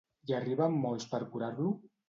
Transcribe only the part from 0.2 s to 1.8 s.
Hi arriben molts per curar-lo?